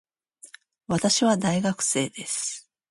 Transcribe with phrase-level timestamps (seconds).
[0.87, 2.67] 私は大学生です